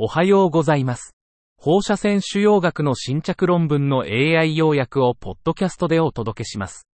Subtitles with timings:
[0.00, 1.16] おはようございます。
[1.56, 6.86] 放射線腫瘍学の新着論文の AI 要約をポッドキャストでお届けします。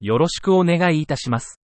[0.00, 1.60] よろしくお願いいたします。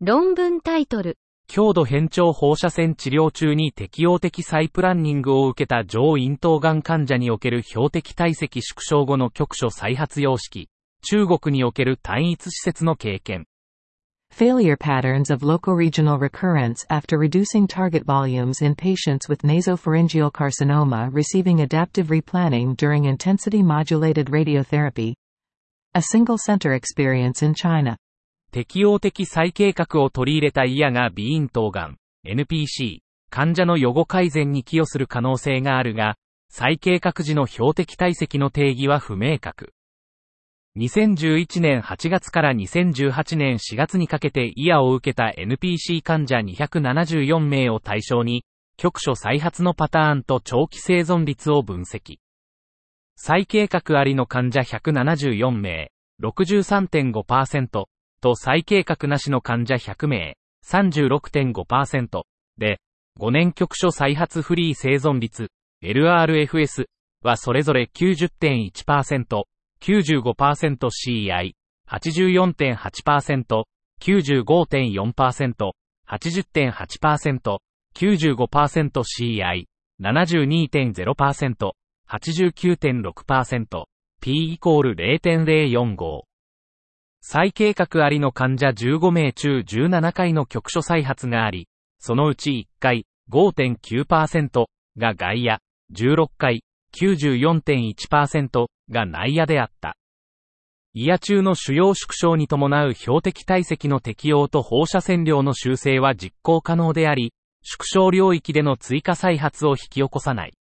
[0.00, 1.16] 論文タイトル。
[1.46, 10.68] 強度変調放射線治療中に適応的再プランニングを受けた上咽頭がん患者における標的体積縮小後の局所再発様式、
[11.08, 13.46] 中国における単一施設の経験。
[14.35, 21.61] Failure patterns of local regional recurrence after reducing target volumes in patients with nasopharyngeal carcinoma receiving
[21.61, 25.13] adaptive replanning during intensity modulated radiotherapy.
[25.93, 27.95] A single center experience in China.
[28.51, 36.17] 適応的再計画を取り入れたイヤが鼻咽頭がん、NPC、患者の予後改善に寄与する可能性があるが、
[36.49, 39.71] 再計画時の標的体積の定義は不明確。
[40.76, 48.44] 2011年8月から2018年4月にかけてイヤを受けた NPC 患者274名を対象に、
[48.76, 52.18] 局所再発のパターンと長期生存率を分析。
[53.16, 55.90] 再計画ありの患者174名、
[56.22, 57.84] 63.5%、
[58.22, 62.22] と再計画なしの患者100名、36.5%
[62.58, 62.80] で、
[63.18, 65.48] 5年局所再発フリー生存率、
[65.82, 66.84] LRFS
[67.22, 69.42] はそれぞれ90.1%、
[69.82, 71.54] 95%CI、
[71.88, 73.64] 84.8%、
[74.00, 75.72] 95.4%、
[76.08, 77.58] 80.8%、
[77.94, 79.66] 95%CI、
[80.00, 81.72] 72.0%、
[82.08, 83.84] 89.6%、
[84.20, 86.22] P イコール0.045。
[87.22, 94.66] 再計画ありの患者15名中17回の局所再発があり、そのうち1回5.9%
[94.96, 95.58] が外野、
[95.94, 96.62] 16回
[96.94, 99.96] 94.1%が内野であった。
[100.92, 107.32] 胃野中の主要縮小に伴う標的体積の適用と放射線量の修正は実行可能であり、
[107.62, 110.52] 縮小領域での追加再発を引き起こさない。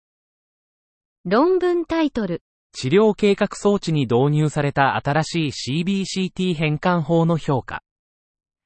[1.24, 2.42] 論文タイトル。
[2.72, 7.82] 治療計画装置に導入された新しい CBCT 変換法の評価。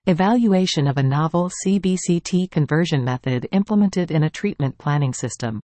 [0.06, 5.60] Evaluation of a novel CBCT conversion method implemented in a treatment planning system.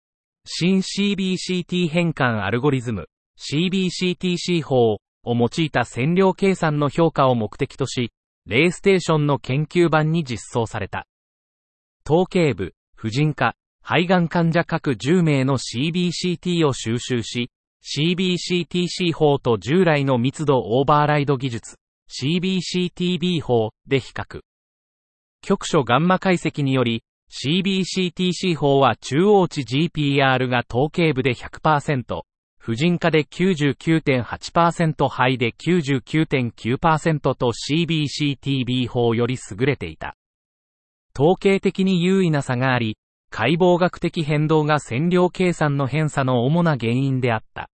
[0.45, 3.07] 新 CBCT 変換アルゴリズム
[3.39, 8.11] CBCTC 法を用いた線量計算の評価を目的とし、
[8.45, 11.07] レイステーションの研究版に実装された。
[12.05, 17.49] 統計部、婦人科、肺がん患者各10名の CBCT を収集し、
[17.83, 21.75] CBCTC 法と従来の密度オーバーライド技術
[22.09, 24.41] CBCTB 法で比較。
[25.41, 32.21] 局所ガンマ解析により、CBCTC 法は中央値 GPR が統計部で100%、
[32.65, 40.15] 婦人科で99.8%肺で99.9%と CBCTB 法より優れていた。
[41.13, 42.97] 統計的に優位な差があり、
[43.29, 47.69] 解剖学的変動が線量計算の偏差の主な原因であった。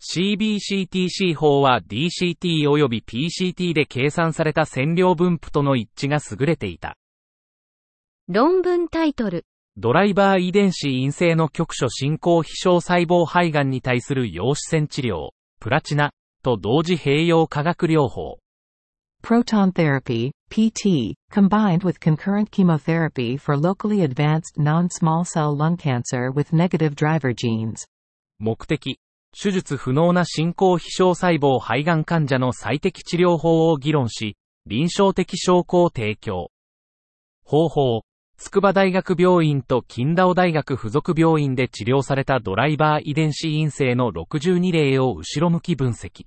[0.00, 6.96] CBCTC 法は DCT 及び PCT で計算された線量分布との一致が優れていた。
[8.28, 9.47] 論文タイトル。
[9.80, 15.28] ドライバー遺伝子陰性の局所進行非小細胞肺がんに対する陽子線治療、
[15.60, 16.10] プラチナ、
[16.42, 18.40] と同時併用化学療法。
[19.22, 26.96] Proton therapy, PT, combined with concurrent chemotherapy for locally advanced non-small cell lung cancer with negative
[26.96, 27.84] driver genes.
[28.40, 28.98] 目的、
[29.32, 34.36] 手術不能な進行非小細胞肺がん患者の最適治療法を議論し、
[34.66, 36.50] 臨床的証拠を提供。
[37.44, 38.02] 方法、
[38.40, 46.24] 筑波大学病院と金田尾大学附属病院で治療されたドライバー遺伝子陰性の62例を後ろ向き分析。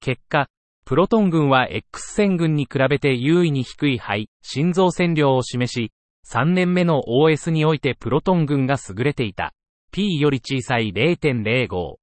[0.00, 0.48] 結果、
[0.86, 5.92] プロトン群は X 線群に比べて優位に低い肺、心臓線量を示し、
[6.26, 9.52] 3年目の OS においてプロトン群が優れていた。
[9.92, 11.96] P より小さい0.05。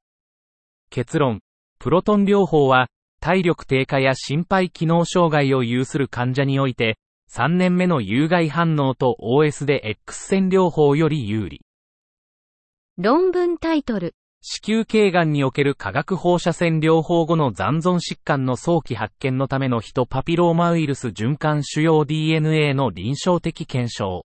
[0.92, 1.42] 結論。
[1.80, 2.88] プロトン療法は、
[3.20, 7.00] 体力低下や心肺機能障害を有する患者において、
[7.32, 11.62] 3年目の有害反応と OS で X 線療法より有利。
[12.98, 14.16] 論文タイトル。
[14.42, 24.26] 子宮頸がんにおける化学放射線療法後の残存疾患の早期発見のためのヒトパピローマウイルス循環主要 DNA の臨床的検証。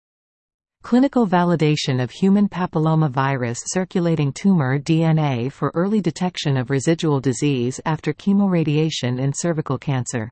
[0.83, 7.81] Clinical validation of human papilloma virus circulating tumor DNA for early detection of residual disease
[7.83, 10.29] after chemoradiation in cervical cancer.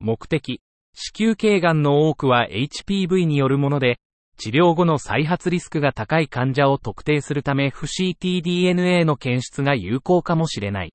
[0.00, 0.60] 目的。
[1.00, 4.00] 子宮頸がんの多くは HPV によるもので、
[4.36, 10.92] 治療後の再発リスクが高い患者を特定するため不 ctDNA の検出が有効かもしれない。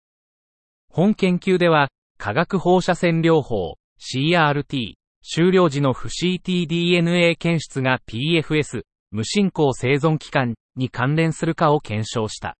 [0.89, 12.57] 本研究では、化学放射線療法、CRT、終了時の不 ctDNA 検出が PFS、無進行生存期間に関連するかを検証した。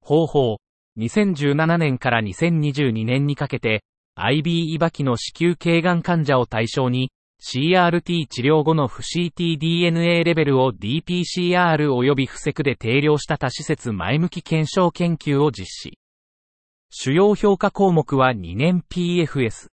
[0.00, 0.56] 方法、
[0.96, 3.84] 2017年から2022年にかけて、
[4.18, 7.10] IB イバキの子宮頸がん患者を対象に、
[7.42, 15.98] CRT 治療後の不 ctDNA レベルを DPCR 及び不セクで定量した多施設前向き検証研究を実施。
[16.88, 19.68] 主要評価項目は2年 PFS。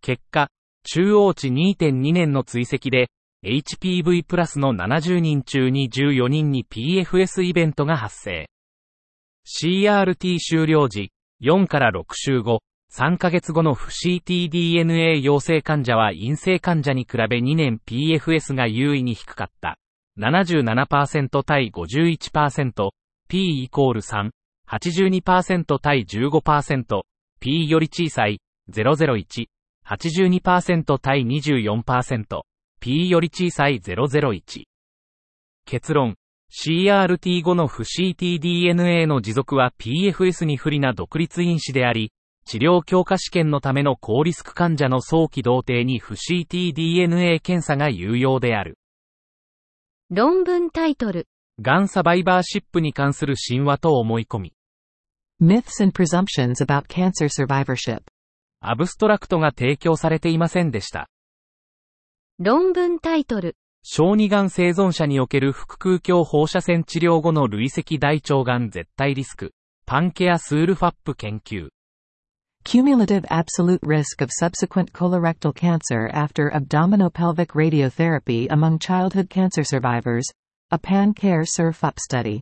[0.00, 0.48] 結果、
[0.84, 3.10] 中央値2.2年の追跡で、
[3.44, 8.48] HPV プラスの70人中に14人に PFS イベントが発生。
[9.46, 11.10] CRT 終了時、
[11.42, 12.60] 4から6週後、
[12.96, 19.78] 3ヶ月後の不 ctDNA 陽性患者は陰性患者に比べ2年 PFS が優位に低かった。
[20.16, 22.90] 77%対51%、
[23.28, 24.30] P イコール3、
[24.70, 27.02] 82%対15%、
[27.40, 28.38] P より小さい、
[28.70, 29.46] 001、
[29.84, 32.42] 82%対24%、
[32.80, 33.80] P より小さい。
[33.80, 34.66] 001。
[35.66, 36.14] 結論、
[36.52, 42.12] CRT 後の不 ctDNA の持続は PFS に不利な独立因子であり、
[42.46, 48.78] 治療強化試験のための高リスク患者の早期同定に不 ctDNA 検査が有用である。
[50.10, 51.26] 論文タイトル。
[51.60, 54.52] がんサバイバーシップに関する神話と思い込み。
[55.40, 58.02] Myths and presumptions about cancer survivorship.
[58.60, 61.08] アブストラクトが提供されていませんでした。
[62.38, 63.56] 論文タイトル。
[63.82, 69.52] 小児がん生存者における腹腔鏡放射線治療後の累積大腸がん絶対リスク、
[69.86, 71.68] パンケアスールファップ研究。
[72.64, 80.24] Cumulative absolute risk of subsequent colorectal cancer after abdominopelvic radiotherapy among childhood cancer survivors,
[80.70, 82.40] a pan-care SURFUP study.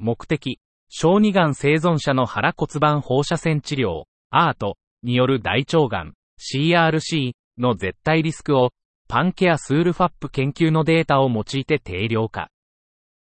[0.00, 0.58] 目的、
[0.88, 8.70] 小児がん生存者の腹骨盤放射線治療、アートによる大腸がん、CRC の絶対リスクを
[9.06, 12.48] パンケアスールファップ研究のデータを用いて定量化。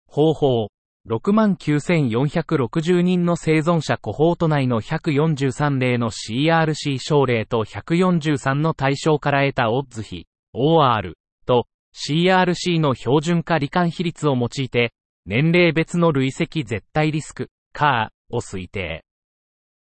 [0.07, 0.69] 方法、
[1.09, 11.13] 69,460人の生存者コホート内の143例の CRC 症例と143の対象から得たオッズ比、OR
[11.47, 14.93] と CRC の標準化罹患比率を用いて、
[15.27, 19.05] 年齢別の累積絶対リスク、CAR を推定。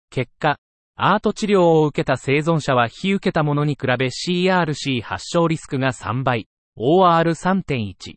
[0.09, 0.57] 結果、
[0.97, 8.15] アート治療を受けた生存者は非受けたものに比べ CRC 発症リスクが3倍、OR3.1。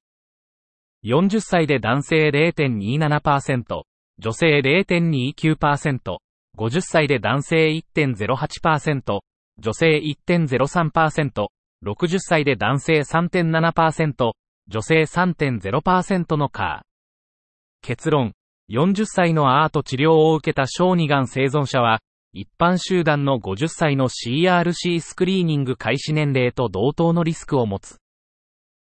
[1.04, 3.82] 40歳で男性0.27%、
[4.18, 6.18] 女性0.29%、
[6.56, 9.20] 50歳で男性1.08%、
[9.60, 11.46] 女性1.03%、
[11.84, 14.32] 60歳で男性3.7%、
[14.68, 17.86] 女性3.0%のカー。
[17.86, 18.32] 結論、
[18.68, 22.00] 40歳のアート治療を受けた小児がん生存者は、
[22.32, 27.98] 一般集団の50歳の CRC スクリーニング開始年齢と同等のリスクを持つ。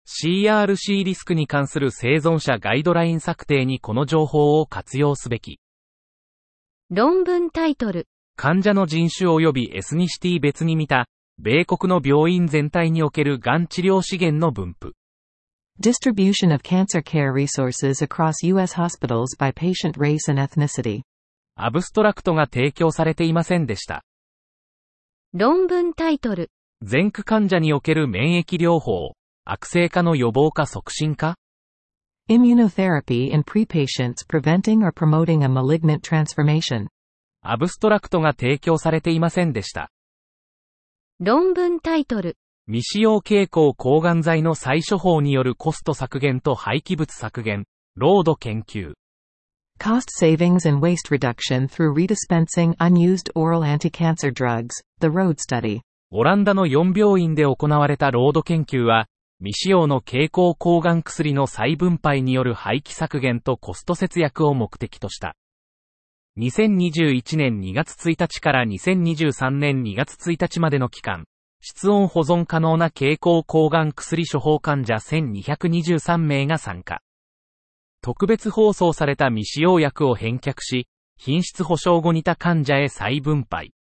[0.06, 5.60] CRC リスクに関する生存者ガイドライン策定にこの情報を活用すべき。
[6.90, 8.06] 論文タイトル。
[8.36, 11.06] 患者の人種及びエスニシティ別に見た、
[11.38, 14.94] 米国の病院全体におけるがん治療資源の分布。
[15.80, 18.74] Distribution of cancer care resources across U.S.
[18.74, 21.02] hospitals by patient race and ethnicity.
[21.54, 24.02] アブストラクトが提供されていませんでした。
[25.32, 26.50] 論文タイトル。
[26.80, 29.12] 前駆患者における免疫療法、
[29.52, 31.34] 悪性化の予防か促進か
[32.30, 36.86] Immunotherapy in pre-patients preventing or promoting a malignant transformation.
[37.42, 39.90] アブストラクトが提供されていませんでした。
[41.18, 42.36] 論文タイトル。
[42.68, 47.64] 未使用傾向抗がん剤の再処方によるコスト削減と廃棄物削減、
[47.96, 48.92] ロード研究。
[49.80, 55.80] Cost savings and waste reduction through redispensing unused oral anti-cancer drugs, the ROAD study.
[56.12, 59.08] オランダの4病院で行われたロード研究は、
[59.42, 65.34] 未使用の経口抗がん薬の再分配による廃棄削減とコスト節約を目的とした。
[66.38, 71.24] 2021年2月1日から2023年2月1日までの期間、
[71.62, 77.00] 室温保存可能な経口抗がん薬処方患者1223名が参加。
[78.02, 83.72] 特別放送された未使用薬を返却し、品質保証後似た患者へ再分配。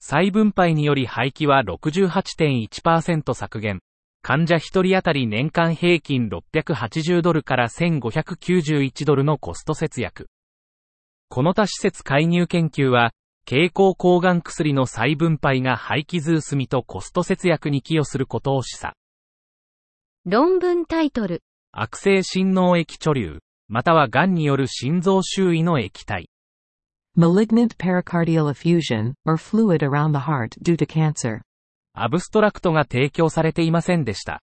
[0.00, 3.80] 再分配により廃棄は68.1%削減。
[4.28, 10.26] 患者1人当たり年間平均680ドルから1591ドルのコスト節約。
[11.28, 13.12] この他施設介入研究は、
[13.44, 18.94] 経口抗がん薬の再分配が廃棄ズースミとコスト節約に寄与することを示唆。
[20.24, 21.44] 論文タイトル。
[21.70, 26.28] 悪性心脳液貯留、または癌による心臓周囲の液体。
[27.16, 31.45] Malignant pericardial effusion, or fluid around the heart due to cancer.
[31.98, 34.42] アブストラクトが提供されていませんでした。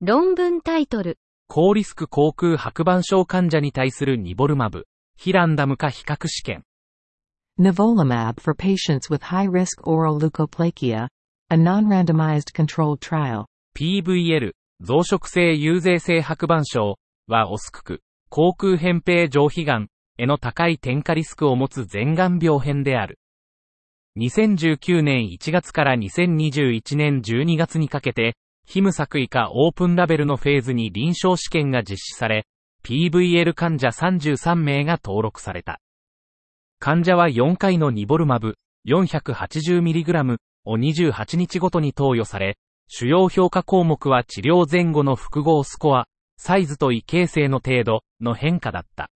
[0.00, 1.18] 論文タイトル。
[1.46, 6.64] 高リスク航空白板症患者に対するニボルマブ、ヒランダム化比較試験。
[7.60, 11.06] Nivolumab for patients with high-risk oral leukoplakia,
[11.48, 13.44] a non-randomized controlled trial.
[13.78, 19.86] PVL、増殖性有税性白板症はオスクク、口腔扁平上皮癌
[20.18, 23.20] への高い添加リスクを持つ前癌病変である。
[24.18, 28.34] 2019年1月から2021年12月にかけて、
[28.66, 32.46] ヒム作為下オープンラベルのフェーズに臨床試験が実施され、
[32.84, 35.80] PVL 患者33名が登録された。
[36.78, 38.56] 患者は4回のニボルマブ
[38.88, 42.56] 480mg を28日ごとに投与され、
[42.88, 46.06] 主要評価項目は治療前後の複合スコア、
[46.38, 49.10] サイズと異形成の程度の変化だった。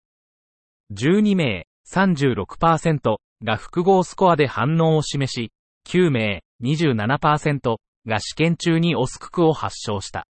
[0.93, 5.51] 12名、36%が複合スコアで反応を示し、
[5.87, 7.77] 9名、27%
[8.07, 10.25] が試験中にオスククを発症した。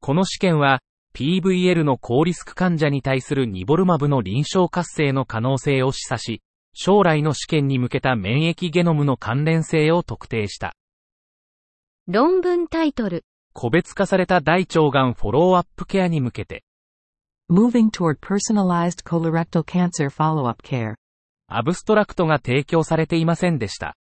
[0.00, 0.80] この試験は、
[1.14, 6.42] PVL の高リスク患者に対するニボルマブの臨床活性の可能性を示唆し、
[6.74, 10.74] 将来の試験に向けた免疫ゲノムの関連性を特定した。
[12.08, 13.24] 論文タイトル。
[13.52, 16.64] 個別化された大腸がんフォローアップケアに向けて、
[17.50, 20.94] Moving toward personalized colorectal cancer follow-up care.
[21.56, 23.96] アブストラクトが提供されていませんでした。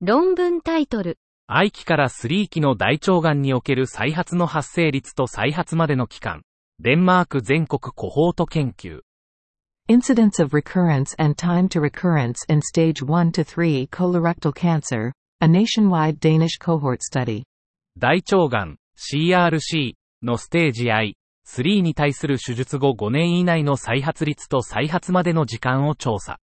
[0.00, 1.18] 論文タイトル。
[1.48, 6.42] I 期から3期の大腸がんにおける再発の発生率と再発までの期間。
[6.80, 9.00] デンマーク全国コホート研究。
[9.88, 16.20] Incidence of recurrence and time to recurrence in stage 1 to 3 colorectal cancer, a nationwide
[16.20, 17.44] Danish cohort study.
[17.98, 20.90] 大腸がん CRC のステージ
[21.48, 26.38] 3に対する手術後5年以内の再発率と再発までの時間を調査。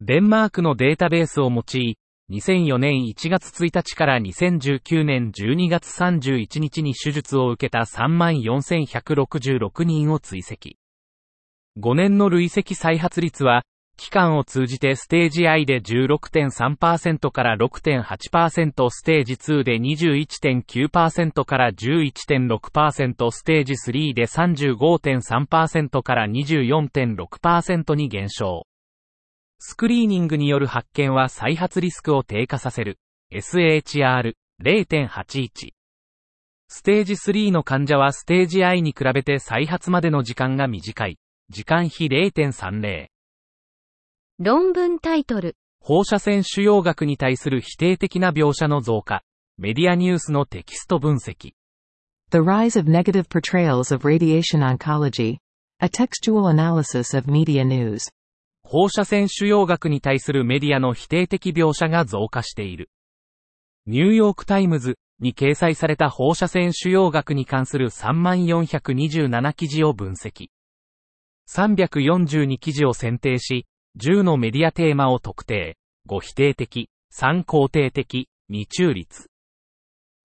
[0.00, 1.96] デンマークのデータベースを用い、
[2.30, 10.70] 2004年1月1日から2019年12月31日に手術を受けた34,166人を追跡。
[11.78, 13.62] 5年の累積再発率は、
[14.00, 28.66] 期間を通じてステージ I で16.3%から6.8%ステージ2で21.9%から11.6%ステージ3で35.3%から24.6%に減少。
[29.58, 32.98] スクリーニングによる発見は再発リスクを低下させる。
[33.34, 35.74] SHR0.81。
[36.68, 41.18] ステージ3の患者はステージ I に比べて再発までの時間が短い。
[41.50, 43.08] 時間比0.30。
[44.42, 45.58] 論文タイトル。
[45.80, 49.22] 放射線腫瘍学に対する否定的な描写の増加。
[49.58, 51.52] メディアニュースのテキスト分析。
[52.30, 55.36] The rise of negative portrayals of radiation oncology.
[55.80, 58.10] A textual analysis of media news.
[58.62, 62.88] 放射線腫瘍学に対するメディアの否定的描写が増加している。
[63.84, 70.46] ニューヨークタイムズに掲載された放射線腫瘍学に関する3427記事を分析。
[71.54, 73.66] 342記事を選定し、
[73.98, 75.76] 10のメディアテーマを特定。
[76.08, 79.28] 5否定的、3肯定的、2中立。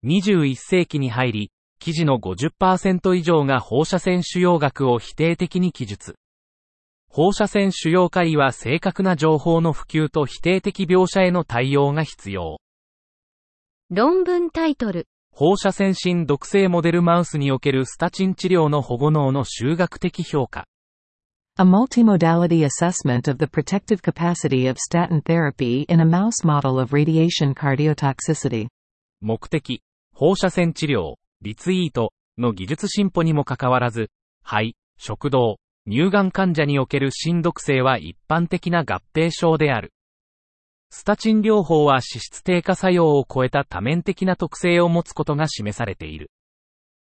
[0.04, 6.16] 21世紀に入り、記事の50%以上が放射線腫瘍学を否定的に記述。
[7.08, 12.58] 放射線腫瘍科医は正確な情報の普及と否定的描写への対応が必要。
[13.90, 15.06] 論文タイトル。
[15.30, 20.66] 放射線心毒性モデルマウスにおけるスタチン治療の保護能の修学的評価。
[21.58, 27.54] A multimodality assessment of the protective capacity of statin therapy in a mouse model of radiation
[27.54, 28.68] cardiotoxicity.
[29.22, 29.82] 目的、
[30.12, 34.10] 放射線治療、リツイートの技術進歩にもかかわらず、
[34.42, 35.56] 肺、食道、
[35.88, 39.94] 乳がん患者における心毒性は一般的な合併症である。
[40.90, 46.30] スタチン療法は脂質低下作用を超えた多面的な特性を持つことが示されている。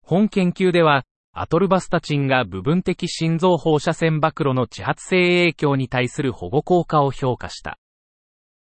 [0.02, 7.78] 本研究では、アトルバスタチンが部分的心臓放射線暴露の地発性影響に対する保護効果を評価した。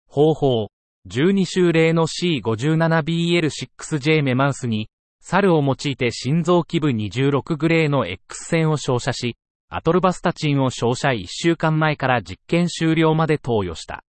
[0.06, 0.68] 方法、
[1.10, 4.90] 12週例の C57BL6J メマウスに、
[5.22, 9.38] 猿を用いて心臓基部26グレーの X 線を照射し、
[9.70, 14.04] アトルバスタチンを照射1週間前から実験終了まで投与した。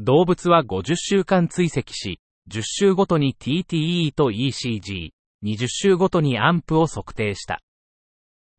[0.00, 5.13] 動物は50週間追跡し、10週ごとに TTE と ECG、
[5.44, 7.60] 20週ごとにアンプを測定した。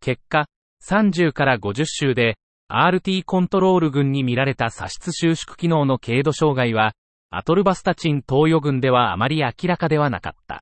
[0.02, 0.46] 結果、
[0.88, 2.38] 30から50週で、
[2.70, 6.94] RT コントロール群に見られた差出収縮機能の軽度障害は、
[7.32, 10.62] アトルバスタチン投与群ではあまり明らかではなかった。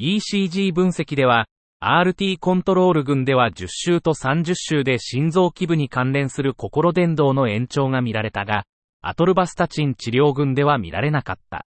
[0.00, 1.46] ECG 分析では、
[1.82, 8.64] RT コントロール群では10週と30週で心臓基部に関連する心伝導の延長が見られたが、
[9.02, 11.66] アトルバスタチン治療群では見られなかった。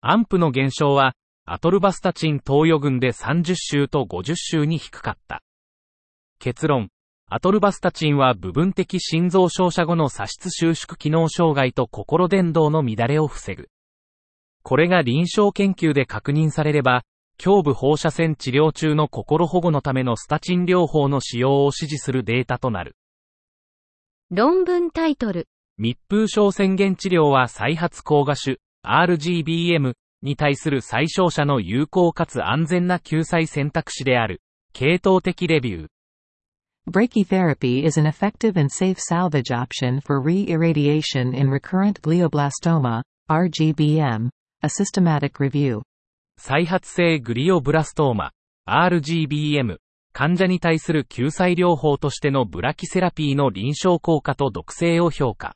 [0.00, 1.14] アンプの減少は、
[1.46, 5.42] アトルバスタチン投与群で30週と50週に低かった。
[6.38, 6.88] 結論。
[7.28, 13.68] アトルバスタチンは部分的心臓照射後の左室収縮機能障害と心伝導の乱れを防ぐ。
[14.62, 17.02] これが臨床研究で確認されれば、
[17.44, 22.96] 胸部放射線治療中の心保護のためのスタチン療法の使用を指示するデータとなる。
[24.30, 25.46] 論文タイトル。
[25.76, 29.92] 密封症宣言治療は再発高画種 RGBM
[30.24, 34.40] に対する最小者の有効かつ安全な救済選択肢である。
[34.72, 35.88] 系統的レビュー。
[36.90, 44.30] Brachytherapy is an effective and safe salvage option for re-irradiation in recurrent glioblastoma, RGBM.
[44.62, 45.82] A systematic review.
[46.38, 48.32] 再発性グリオブラストーマ、
[48.66, 49.76] RGBM、
[50.14, 55.54] 患者に対する救済療法としてのブラキセラピーの臨床効果と毒性を評価。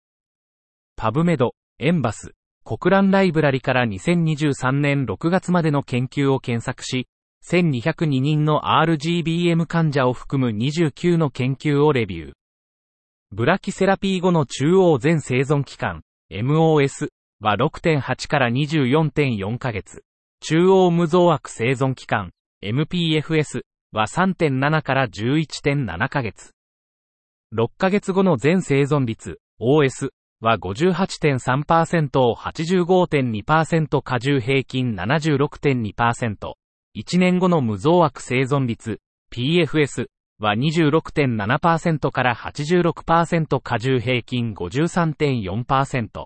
[0.97, 2.35] パブメド、エンバス、
[2.69, 7.09] 国蘭ライブラリから2023年6月までの研究を検索し、
[7.51, 12.33] 1202人の RGBM 患者を含む29の研究をレビュー。
[13.33, 17.09] ブラキセラピー後の中央全生存期間、MOS
[17.41, 20.03] は6.8から24.4ヶ月。
[20.43, 22.33] 中央無増悪生存期間、
[22.63, 26.51] MPFS は3.7から11.7ヶ月。
[27.57, 36.55] 6ヶ月後の全生存率、OS は58.3%を85.2%過重平均76.2%。
[36.97, 39.01] 1年後の無増悪生存率、
[39.33, 40.07] PFS
[40.39, 46.25] は26.7%から86%過重平均53.4%。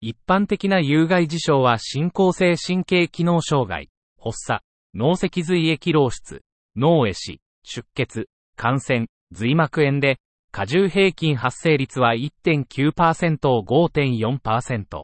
[0.00, 4.64] 一般的な有害事象は進行性神経機能障害、発作、
[4.94, 6.42] 脳脊髄液漏出、
[6.74, 10.18] 脳壊死、出血、感染、髄膜炎で、
[10.54, 15.02] 過重平均発生率は1.9%を5.4%。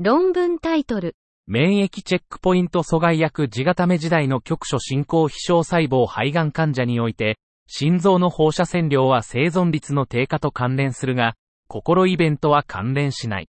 [0.00, 1.14] 論文タイトル。
[1.46, 7.38] 免疫チェックポイント阻害薬自型目時代の局所進行非小細胞肺がん患者において、
[7.68, 11.36] 心臓の放射線量は生存率の低下と関連するが、
[11.68, 13.48] 心イベントは関連しない。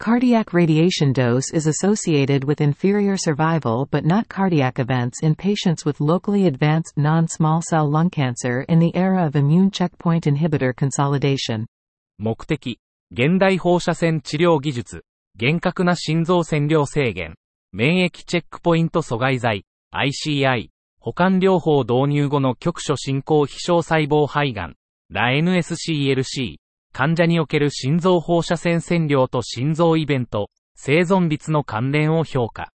[0.00, 6.00] Cardiac radiation dose is associated with inferior survival but not cardiac events in patients with
[6.00, 11.66] locally advanced non-small cell lung cancer in the era of immune checkpoint inhibitor consolidation.
[12.18, 12.78] 目的、
[13.10, 15.02] 現代放射線治療技術、
[15.36, 17.34] 厳格な心臓線量制限、
[17.72, 20.68] 免疫チェックポイント阻害剤、ICI、
[21.00, 24.76] 保管療法導入後の局所進行非小細胞肺がん、
[25.10, 26.58] ラ NSCLC、
[26.93, 32.71] 患者における心臓放射線線量と心臓イベント、生存率の関連を評価。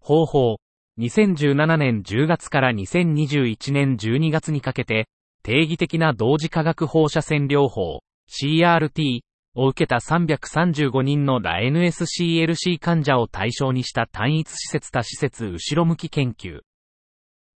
[0.00, 0.56] 方法、
[0.98, 5.08] 2017年10月から2021年12月にかけて、
[5.42, 9.20] 定義的な同時化学放射線療法、CRT
[9.54, 16.60] を受けた335人のラ NSCLC 患者を対象にした単一施設多施設後ろ向き研究。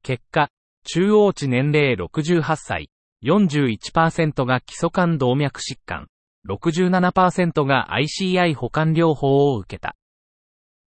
[0.02, 0.48] 結果、
[0.84, 2.90] 中央値年齢68歳、
[3.24, 6.06] 41%が基礎管動脈疾患、
[6.48, 9.94] 67%が ICI 保管療法を受けた。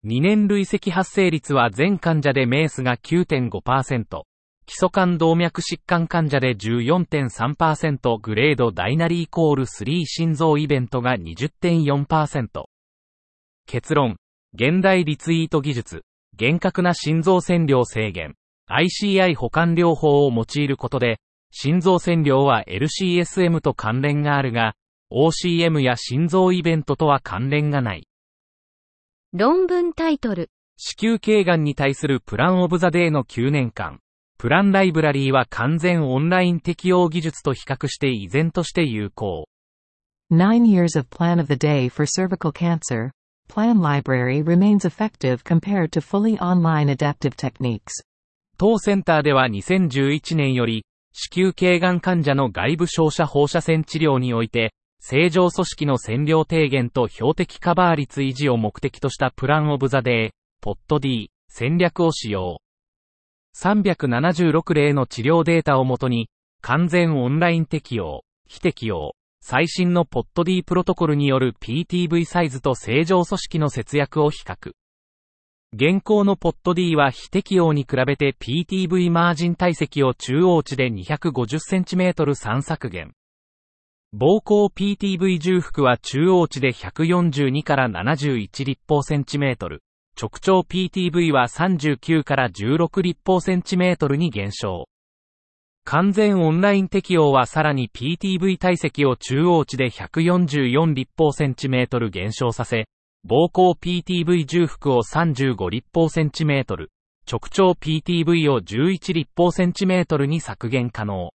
[0.06, 4.22] 2年累積発生率は全患者でメースが9.5%、
[4.66, 12.64] 基礎管動脈疾患患者で14.3%グレードダイナリーイコール3心臓イベントが20.4%。
[13.66, 14.18] 結論、
[14.52, 16.02] 現代リツイート技術、
[16.36, 18.34] 厳格な心臓線量制限、
[18.70, 21.18] ICI 保管療法を用いることで、
[21.50, 24.74] 心臓線量は LCSM と関連があるが、
[25.10, 28.06] OCM や心臓イベントとは関連がない。
[29.32, 30.50] 論文タイトル。
[30.76, 34.00] 子宮頸がんに対するプランオブザデーの9年間。
[34.38, 39.48] プランライブラリーは完全オンライン適用技術と比較して依然として有効。
[40.30, 43.10] 9 years of Plan of the Day for cervical cancer.
[43.48, 48.04] Plan library remains effective compared to fully online adaptive techniques.
[48.58, 62.60] 当センターでは2011年より子宮頸がん患者の外部照射放射線治療において、正常組織の線量低減と標的カバー率維持を目的としたプランオブザデー、ポット D 戦略を使用。
[63.56, 66.28] 376例の治療データをもとに、
[66.60, 74.72] 完全オンライン適用、非適用、最新のポット D プロトコルによる PTV サイズと正常組織の節約を比較。
[75.74, 83.12] 現行のポット D は非適用に比べて PTV マージン体積を中央値で 250cm 3削減。
[84.16, 89.82] 膀胱 PTV 重複は中央値で142から71立方センチメートル。
[90.18, 94.86] 直腸 PTV は39から16立方センチメートルに減少。
[95.84, 102.86] 完全オンライン適用はさらに PTV 体積を中央値で144立方センチメートル減少させ、
[103.26, 106.90] 膀胱 PTV 重複を35立方センチメートル、
[107.30, 111.30] 直腸 PTV を11立方センチメートルに削減可能。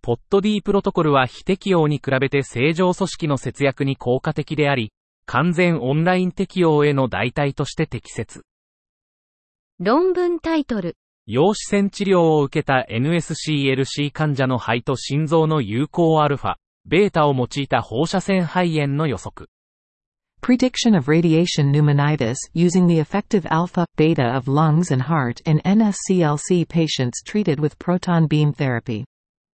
[0.00, 4.92] ポッド D プロトコルは非適用に比べて正常組織の節約に効果的であり、
[5.26, 8.44] 完全オンライン適用への代替として適切。
[9.80, 10.96] 論文タイトル。
[11.26, 19.50] 陽子線治療を受けた NSCLC 患者の肺と心臓の有効アルファ、ベータを用いた放射線肺炎の予測。
[20.40, 27.20] Prediction of radiation pneumonitis using the effective alpha, beta of lungs and heart in NSCLC patients
[27.24, 29.04] treated with proton beam therapy.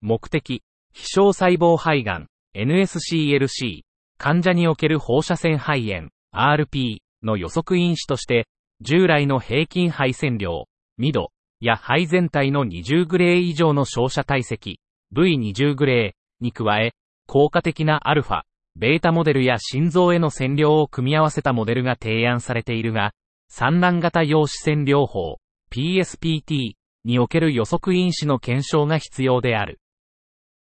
[0.02, 3.84] 目的、非小細胞肺がん、NSCLC、
[4.18, 8.48] 患者における放射線肺炎、RP の予測因子として、
[8.82, 10.66] 従来の平均肺線量、
[10.98, 14.80] ミド、や肺全体の20グレー以上の照射体積、
[15.16, 16.92] V20 グレーに加え、
[17.28, 18.42] 効果的なアルファ、
[18.76, 23.14] ベータモデルや心臓への線量を組み合わせたモデルが提案されているが、
[23.50, 25.40] 産卵型陽子線療法、
[25.72, 29.80] PSPT における予測因子の検証が必要である。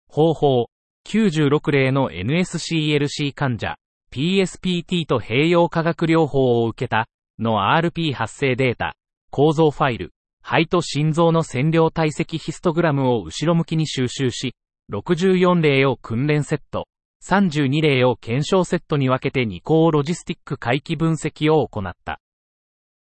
[0.08, 0.66] 方法、
[1.08, 3.76] 96例の NSCLC 患者、
[4.12, 7.06] PSPT と併用化学療法を受けた、
[7.38, 8.94] の RP 発生データ、
[9.30, 14.54] 構造ファイル、肺と心臓の線量体積ヒストグラムを後ろ向きに収集し、
[14.92, 16.86] 64例を訓練セット、
[17.24, 22.20] 32例を検証セットに分けて2項ロジスティック回帰分析を行った。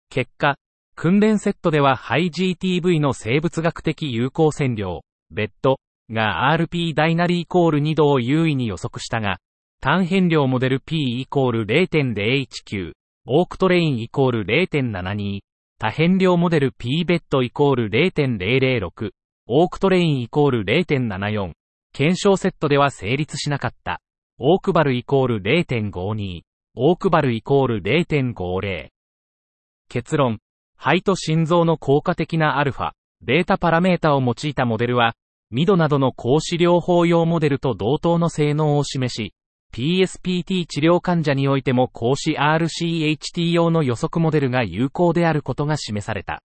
[0.10, 0.58] 結果、
[0.96, 5.78] 訓練セットでは肺 GTV の生物学的有効線量、ベッド、
[6.10, 9.40] が RP ダイナリーイコール2度を優位に予測したが、
[9.82, 12.94] 単変量モデル P イコール0.019、
[13.28, 15.42] オークトレインイコール0.72、
[15.80, 19.12] 多変量モデル P ベッドイコール0.006、
[19.48, 21.52] オークトレインイコール0.74、
[21.98, 24.02] 検証セットでは成立しなかった。
[24.38, 26.42] オークバルイコール0.52、
[26.76, 28.90] オークバルイコール0.50。
[29.90, 30.38] 結論、
[30.78, 35.16] 肺と心臓の効果的なアルファ、ベータパラメータを用いたモデルは、
[35.50, 39.34] ミドなどの高視療法用モデルと同等の性能を示し、
[39.74, 46.44] PSPT 治療患者においても高視 RCHT 用の予測モデルが有効であることが示された。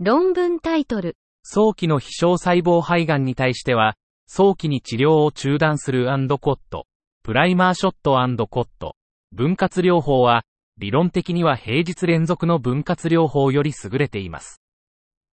[0.00, 1.16] 論文タイトル。
[1.44, 3.94] 早期の非小細胞肺がんに対しては、
[4.26, 6.06] 早期に治療を中断する
[6.40, 6.86] コット、
[7.22, 8.96] プライマーショットコット、
[9.32, 10.44] 分割療法は、
[10.78, 14.60] 理論的には平日連続の分割療法より優れています。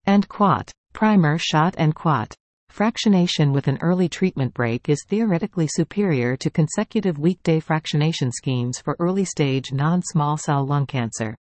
[0.06, 2.36] and quat, primer shot and quat.
[2.70, 8.96] Fractionation with an early treatment break is theoretically superior to consecutive weekday fractionation schemes for
[9.00, 11.36] early stage non-small cell lung cancer.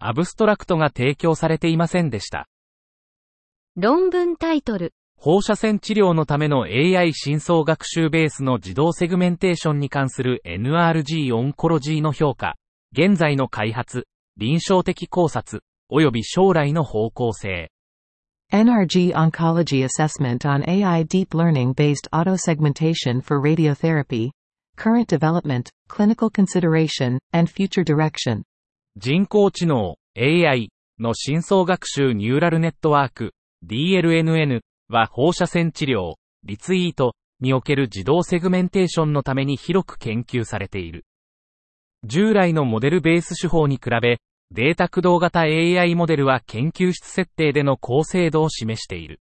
[0.00, 2.48] アブストラクトが提供されていませんでした。
[3.76, 4.92] 論文タイトル。
[5.24, 12.56] 放射線治療のための AI 深層学習ベースの自動セグメンテーションに関する NRG オンコロジーの評価、
[12.90, 17.70] 現在の開発、臨床的考察、及び将来の方向性。
[18.52, 24.30] NRG Oncology Assessment on AI Deep Learning Based Auto-Segmentation for Radiotherapy,
[24.76, 28.42] Current Development, Clinical Consideration, and Future Direction
[28.96, 41.04] 人工知能 AI の深層学習ニューラルネットワーク DLNN は放射線治療リツイートにおける自動セグメンテーションのために広く研究されている。
[42.04, 44.18] 従来のモデルベース手法に比べ、
[44.50, 49.20] データ駆動型 AI モデルは研究室設定での高精度を示している。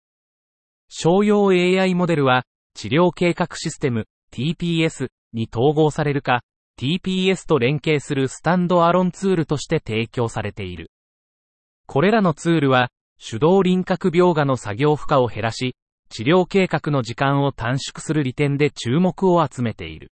[0.89, 6.43] 商用 AI モデルは、治療計画システム TPS に統合されるか、
[6.79, 10.91] TPS と連携するスタンドアロンツールとして提供されている。
[11.87, 15.75] これらのツールは、手動輪郭描画の作業負荷を減らし、
[16.09, 20.13] 治療計画の時間を短縮する利点で注目を集めている。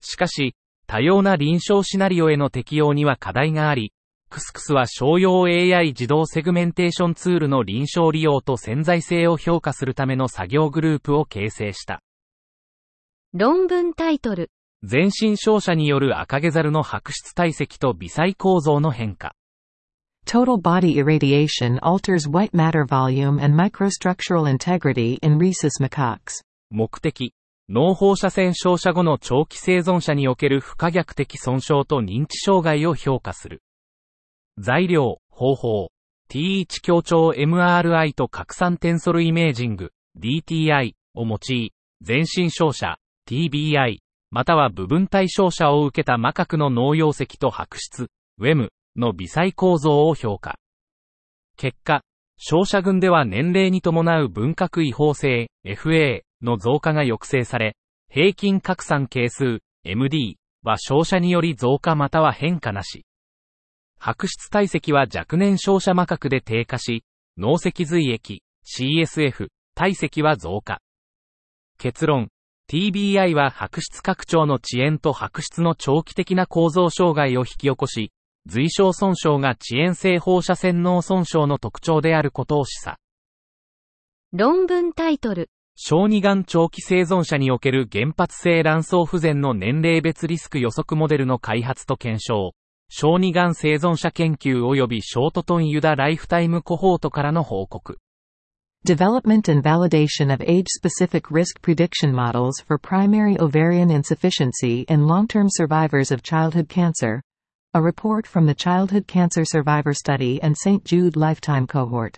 [0.00, 0.54] しかし、
[0.86, 3.92] 多様な臨床シナリオへの適用には課題があり、
[4.32, 12.00] クスクスは商用 AI 自動セグメンテーションツールの臨床利用と潜在性を評価するための作業グループを形成した。
[13.34, 14.50] 論文タイトル。
[14.82, 19.34] 全身照射による赤毛ザルの白質体積と微細構造の変化。
[20.26, 26.40] Total body irradiation alters white matter volume and microstructural integrity in rhesus macaques.
[26.70, 27.34] 目的。
[27.68, 33.62] 脳放射線照射後の長期生存者における不可逆的損傷と認知障害を評価する。
[34.58, 35.90] 材料、方法、
[36.30, 42.96] T1 強調 MRI と拡散テンソルイメージング、DTI を用い、全身照射、
[43.28, 43.98] TBI、
[44.30, 48.08] または部分体照射を受けた魔角の脳溶石と白質、
[48.40, 50.58] WEM の微細構造を評価。
[51.56, 52.02] 結果、
[52.36, 57.76] 照射群では年齢に伴う分割違法性、FA の増加が抑制され、
[58.10, 63.04] 平均拡散係数、MD は照射により増加または変化なし。
[63.98, 67.04] 白質体積は若年照射膜角で低下し、
[67.38, 70.80] 脳脊髄液、CSF、体積は増加。
[71.78, 72.28] 結論、
[72.68, 78.12] TBI は白質拡張の遅延と白質の長期的な構造障害を引き起こし、
[78.46, 82.96] 髄小損傷が遅延性放射線脳損傷の特徴であることを示唆。
[84.32, 85.48] 論文タイトル。
[85.76, 92.52] 小児がん長期生存者における原発性卵巣不全の年齢別リスク予測モデルの開発と検証。
[92.88, 97.98] 小児がん生存者研究及びショートトンユダライフタイムコホートからの報告。
[98.84, 106.22] Development and validation of age-specific risk prediction models for primary ovarian insufficiency in long-term survivors of
[106.22, 107.22] childhood cancer.
[107.74, 110.84] A report from the Childhood Cancer Survivor Study and St.
[110.84, 112.16] Jude Lifetime Cohort.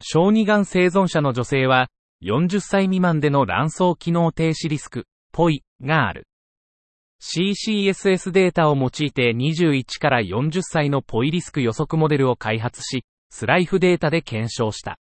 [0.00, 1.88] 小児がん生存者の女性は、
[2.22, 6.26] 40歳未満での卵巣機能停止リスク、ポイ、がある。
[7.20, 14.96] CCSS データを用いて21から40歳のポイリスク予測モデルを開発し、スライフデータで検証した。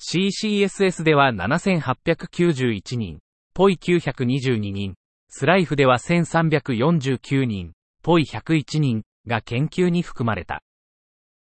[0.00, 3.20] CCSS では7891人、
[3.54, 4.96] ポイ922人、
[5.30, 10.62] スライフでは1349人、ポイ101人が研究に含まれた。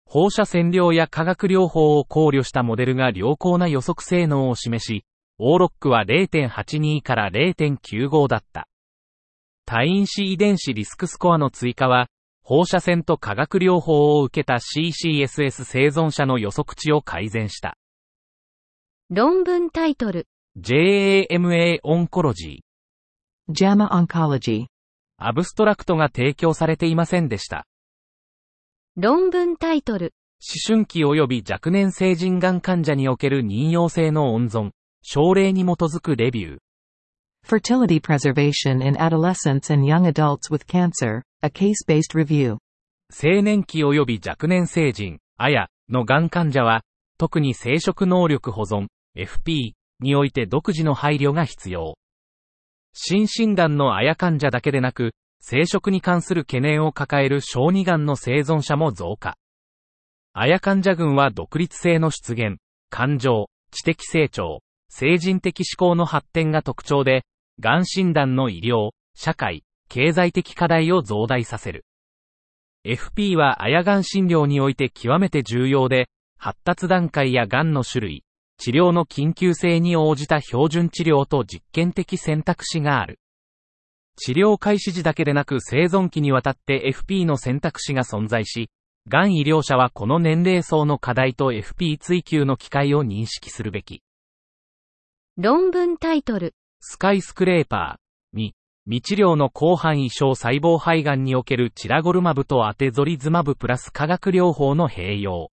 [0.05, 5.05] 放射線量や化学療法を考慮したモデルが良好な予測性能を示し、
[5.37, 8.67] オーロックは0.82から0.95だった。
[9.65, 12.07] 多因子遺伝子リスクスコアの追加は、
[12.41, 17.77] 放射線と化学療法を受けた CCSS 生存者の予測値を改善した。
[19.11, 20.27] 論文タイトル。
[20.59, 23.53] JAMA オンコロジー。
[23.53, 24.65] JAMA Oncology。
[25.21, 27.65] アブストラクトが提供されていませんでした。
[28.95, 30.13] 論文タイトル。
[30.41, 36.57] 思春期及び若年成人がん患者における妊用性の温存、症例に基づくレビュー。
[37.45, 42.57] Fertility Preservation in Adolescents and Young Adults with Cancer, a Case-Based Review
[43.11, 46.83] 青年期及び若年成人、あや、のがん患者は、
[47.17, 51.97] 特に生殖能力保存、FP において独自の配慮が必要。
[52.93, 59.37] 新診断のあや患者だけでなく、生殖に関する懸念を抱える小児がんの生存者も増加。
[60.33, 62.57] あや患者群は独立性の出現、
[62.89, 67.23] 感情、知的成長、成人的思考の発展が特徴で、
[67.59, 71.85] がん診断の医療、社会、経済的課題を増大させる。
[72.85, 78.23] FP はあやがん診療において極めて重要で、発達段階やがんの種類、
[78.59, 83.19] 治療の緊急性に応じた標準治療と実験的選択肢がある。
[84.17, 88.69] 治療開始時だけでなく生存期にわたって FP の選択肢が存在し、
[89.07, 94.03] がん医療者はこの年齢層の課題と FP 追求の機会を認識するべき。
[95.37, 96.53] 論文タイトル。
[96.81, 105.49] スカイスクレーパーに、未治療の広範囲小細胞肺がんにおけるチラゴルマブとアテゾリズマブプラス化学療法の併用。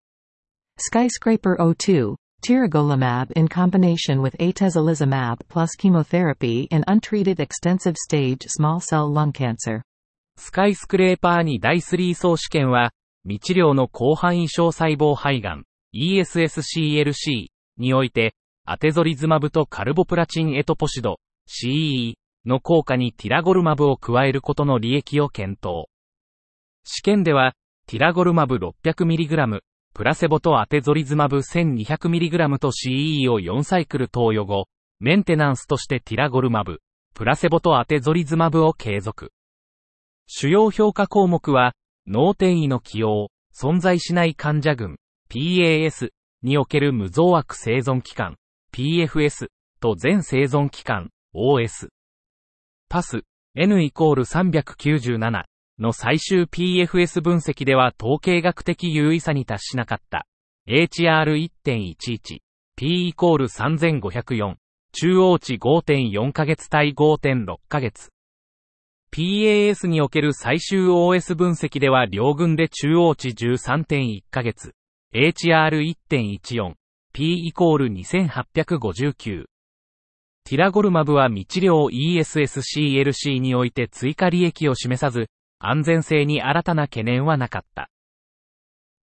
[0.79, 9.13] Skyscraper O2 Tiragolumab in combination with atezolizumab plus chemotherapy in untreated extensive stage small cell
[9.13, 9.83] lung cancer.
[10.37, 12.93] スカイスクレーパーに第3層試験は、
[13.25, 22.15] 未治療の広範囲小細胞肺がん ESSCLC において、アテゾリズマブとカルボプラチンエトポシド CE
[22.47, 25.89] の効果にティラゴルマブを加えることの利益を検討。
[26.85, 27.53] 試験では、
[27.87, 29.61] ティラゴルマブ 600mg、
[29.95, 34.67] プラセボとアテゾリズマブ 1200mg と CE を4サイクル投与後、
[35.01, 36.81] メンテナンスとしてティラゴルマブ、
[37.15, 39.33] プラセボとアテゾリズマブを継続。
[40.27, 41.75] 主要評価項目は、
[42.07, 44.97] 脳転移の起用、存在しない患者群、
[45.29, 46.11] PAS
[46.43, 48.37] における無増悪生存期間、
[48.73, 49.49] PFS
[49.81, 51.89] と全生存期間、OS。
[52.89, 53.23] パス、
[53.57, 55.50] N イコール397。
[55.81, 60.27] の最終 PFS 分析では統計学的優位さに達しなかった。
[60.69, 62.41] HR1.11、
[62.77, 64.55] P イコール3504、
[64.93, 68.11] 中央値5.4ヶ月対5.6ヶ月。
[69.13, 74.73] PAS における最終 OS 分析では両群で中央値13.1ヶ月。
[75.15, 76.75] HR1.14、
[77.13, 79.47] P イコール2859。
[80.45, 85.27] ティラゴルマブは未治療 ESSCLC において追加利益を示さず、
[85.63, 87.91] 安全性に新たな懸念はなかった。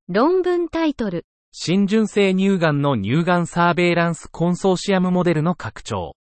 [0.08, 1.26] 論文タイトル。
[1.52, 6.16] 新純性乳がんの乳がんサーベイランスコンソーシアムモデルの拡張。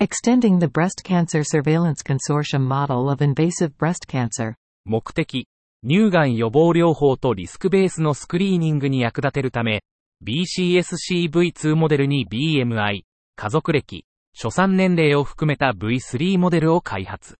[0.00, 4.54] Extending the Breast Cancer Surveillance Consortium Model of Invasive Breast Cancer
[4.84, 5.46] 目的、
[5.84, 9.84] 乳がん予防療法とリスクベースのスクリーニングに役立てるため、
[10.24, 13.02] BCSCV2 モデルに BMI、
[13.36, 14.04] 家族歴、
[14.34, 17.36] 初産年齢を含めた V3 モデルを開発。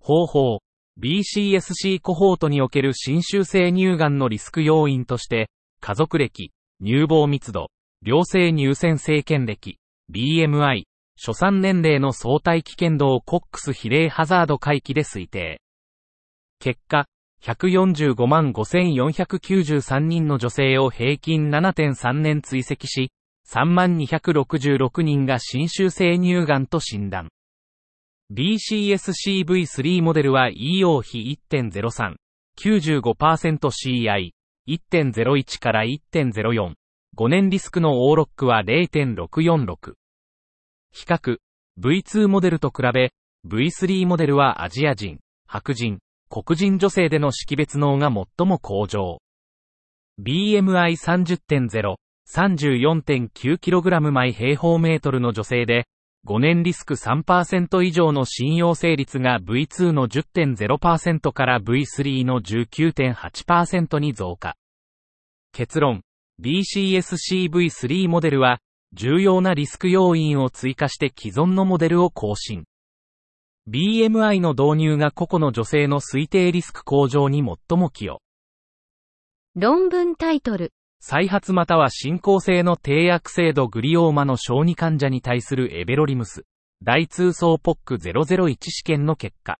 [0.00, 0.60] 方法、
[1.00, 5.48] BCSC コホートにおける侵襲性乳がんのリスク要因として、
[5.80, 6.50] 家族歴、
[6.82, 7.70] 乳房密度、
[8.04, 9.78] 良性乳腺生検歴、
[10.12, 10.84] BMI、
[11.16, 15.60] 初産年齢の相対危険度をコックス比例ハザード回帰で推定。
[16.58, 17.06] 結果、
[17.42, 23.12] 145万5493人の女性を平均7.3年追跡し、
[23.48, 27.28] 3万266人が侵襲性乳がんと診断。
[28.30, 32.16] BCSCV3 モデルは EO 比1.03、
[32.60, 34.32] 95%CI、
[34.68, 36.74] 1.01から1.04、
[37.16, 39.94] 5年リスクのオーロックは0.646。
[40.92, 41.38] 比較、
[41.80, 43.12] V2 モデルと比べ、
[43.48, 49.22] V3 モデルはアジア人、白人、黒人女性での識別能が最も向上。
[50.22, 51.96] BMI30.0、
[52.30, 55.86] 34.9kg 毎平方メートルの女性で、
[56.28, 64.54] 5年リスク3%以上の信用性率が V2 の10.0%から V3 の19.8%に増加。
[65.52, 66.02] 結論、
[66.42, 68.58] BCSCV3 モデルは、
[68.92, 72.64] 重要なリスク要因を追加して既存のモデルを更新。
[73.66, 78.20] BMI の導入が個々の女性の推定リスク向上に最も寄与。
[79.56, 80.74] 論文タイトル。
[81.00, 86.44] 再発または進行性の低悪性度グリオーマの小児患者に対するエベロリムス、
[86.82, 89.58] 大通層ポック001試験の結果。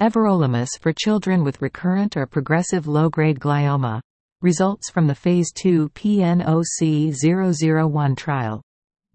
[0.00, 4.00] Everolimus for children with recurrent or progressive low-grade glioma.
[4.42, 8.62] Results from the Phase 2 PNOC001 trial.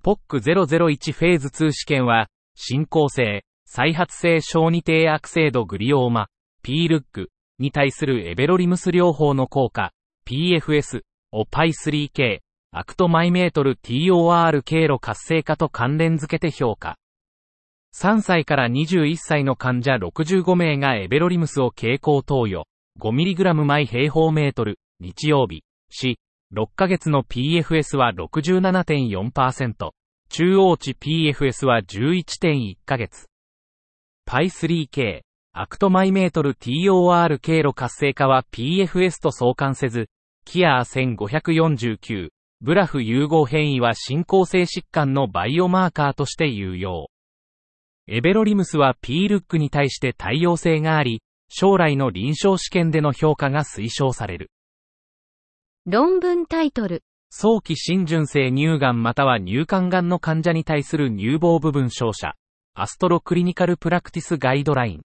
[0.03, 6.27] PNOC001 フェーズ2試験は、進行性、再発性小児低悪性度グリオーマ、
[6.63, 9.91] pLGG に対するエベロリムス療法の効果、
[10.29, 12.39] PFS を PI3K、
[12.71, 16.97] アクト毎メートル TOR 経路活性化と関連付けて評価。
[17.95, 22.65] 3歳から21歳の患者65名がエベロリムスを経口投与、
[22.99, 26.19] 5mg 毎平方メートル、日曜日、し、
[26.53, 29.91] 6ヶ月の PFS は67.4%、
[30.29, 33.27] 中央値 PFS は11.1ヶ月。
[34.29, 35.21] PI3K、
[35.53, 40.09] アクト毎メートル TOR 経路活性化は PFS と相関せず、
[40.45, 47.09] KIAA1549、BRAF 融合変異は進行性疾患のバイオマーカーとして有用。
[48.07, 54.51] エベロリムスは P-LUC に対して対応性があり、将来の臨床試験での評価が推奨される。
[55.85, 57.03] 論文タイトル。
[57.31, 62.35] 早期浸潤性乳がんまたは乳管がんの患者に対する乳房部分照射。
[62.75, 65.01] アストロクリニカルプラクティスガイドライン。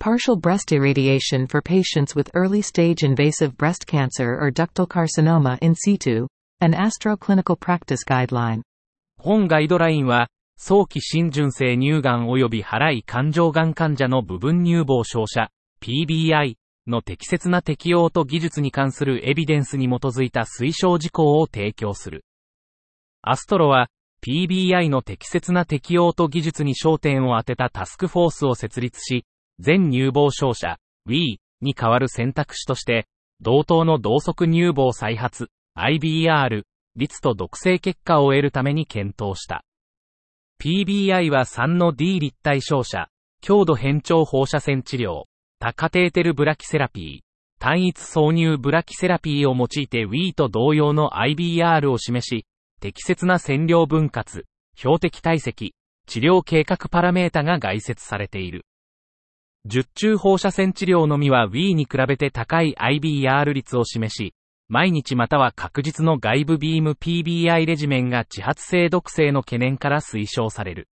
[0.00, 5.74] Partial breast irradiation for patients with early stage invasive breast cancer or ductal carcinoma in
[5.74, 6.26] situ.
[6.62, 8.62] An Astro Clinical Practice Guideline.
[9.18, 15.50] 本ガイドラインは、早期浸潤性乳がん及び腹い肝臓がん患者の部分乳房照射、
[15.82, 16.54] PBI
[16.86, 22.24] の適切な適用と技術に関するエビデンスに基づいた推奨事項を提供する。
[23.20, 23.90] アストロは、
[24.26, 29.26] PBI の適切な適用と技術に焦点を当てたタスクフォースを設立し、
[29.60, 33.06] 全乳房照射、WE に代わる選択肢として、
[33.42, 36.62] 同等の同側乳房再発、IBR、
[36.96, 39.62] 率と毒性結果を得るために検討した。
[40.62, 43.08] PBI は3の D 立体照射、
[43.42, 45.24] 強度変調放射線治療、
[45.58, 52.46] 多カテーテルブラキセラピー、単一挿入ブラキセラピーを用いて WE と同様の IBR を示し、
[52.80, 55.74] 適切な線量分割、標的体積、
[56.06, 58.64] 治療計画パラメータが概説されている。
[59.66, 64.34] 十中放射線治療のみは Wii に比べて高い IBR 率を示し、
[64.68, 70.88] 毎日または確実の外部ビーム PBI レジメンが自発性毒性の懸念から推奨される。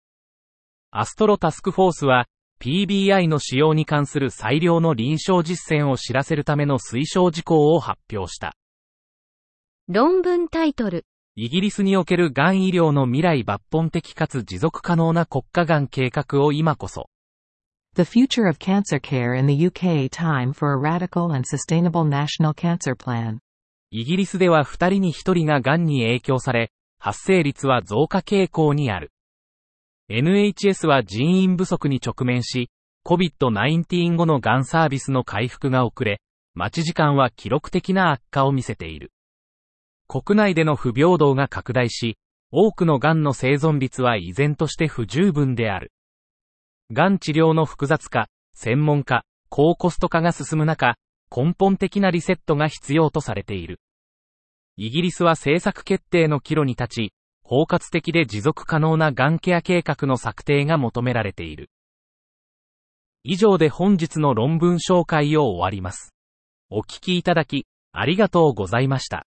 [0.91, 2.27] アストロタスクフォースは、
[2.61, 8.55] PBI の使用に関する最良の臨床実践を知らせるための推奨事項を発表した。
[9.89, 17.09] 論文タイトルイギリスにおけるがん医療の未来抜本的かつ持続可能な国家がん計画を今こそ。
[17.99, 22.95] The future of cancer care in the UK time for a radical and sustainable national cancer
[22.95, 23.41] plan.
[23.91, 26.71] イギリスでは2人に1人ががんに影響され、
[27.01, 29.11] 発生率は増加傾向にある。
[30.09, 32.71] NHS は人員不足に直面し、
[33.05, 36.21] COVID-19 後のがんサービスの回復が遅れ、
[36.55, 39.11] 待ち時間は記録的な悪化を見せている。
[40.07, 42.17] 国内での不平等が拡大し、
[42.53, 45.91] 多くの癌の生存率は依然として不十分である。
[46.91, 50.97] 癌治療の複雑化、専門化、高コスト化が進む中、
[51.35, 53.79] 根本的なリセットが必要とされている。
[54.77, 57.13] イギリスは政策決定の岐路に立ち、
[57.43, 61.71] 包括的で持続可能な癌ケア計画の策定が求められている。
[63.23, 66.15] 以上で本日の論文紹介を終わります。
[66.71, 69.27] お聞きいただき、ありがとうございました。